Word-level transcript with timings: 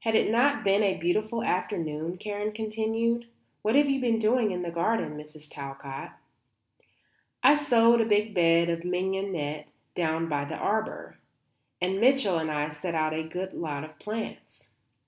"Has 0.00 0.16
it 0.16 0.30
not 0.32 0.64
been 0.64 0.82
a 0.82 0.96
beautiful 0.98 1.44
afternoon?" 1.44 2.18
Karen 2.18 2.50
continued. 2.50 3.28
"What 3.62 3.76
have 3.76 3.88
you 3.88 4.00
been 4.00 4.18
doing 4.18 4.50
in 4.50 4.62
the 4.62 4.70
garden, 4.72 5.16
Mrs. 5.16 5.48
Talcott?" 5.48 6.10
"I 7.40 7.54
sowed 7.54 8.00
a 8.00 8.04
big 8.04 8.34
bed 8.34 8.68
of 8.68 8.82
mignonette 8.84 9.70
down 9.94 10.28
by 10.28 10.44
the 10.44 10.56
arbour, 10.56 11.18
and 11.80 12.00
Mitchell 12.00 12.36
and 12.38 12.50
I 12.50 12.68
set 12.68 12.96
out 12.96 13.14
a 13.14 13.22
good 13.22 13.52
lot 13.54 13.84
of 13.84 13.96
plants." 14.00 14.64